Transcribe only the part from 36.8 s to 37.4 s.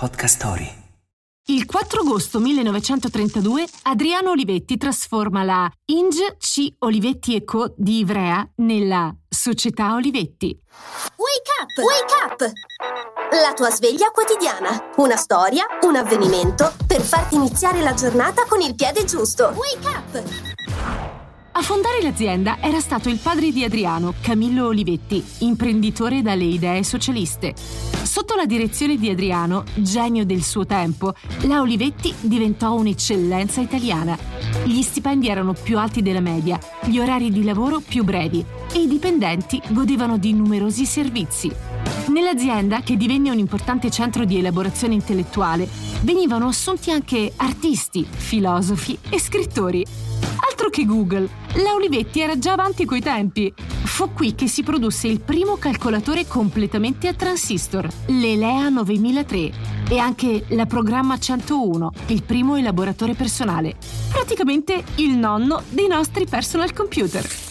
gli orari